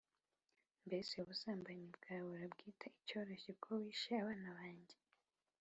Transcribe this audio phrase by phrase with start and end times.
[0.85, 4.95] Mbese ubusambanyi bwawe urabwita icyoroshye ko wishe abana banjye